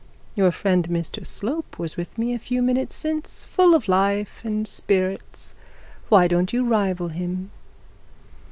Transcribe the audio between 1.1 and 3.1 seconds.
Slope was with me a few minutes